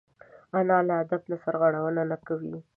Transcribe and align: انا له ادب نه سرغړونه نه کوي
انا 0.59 0.77
له 0.87 0.93
ادب 1.01 1.21
نه 1.31 1.37
سرغړونه 1.43 2.01
نه 2.11 2.17
کوي 2.27 2.55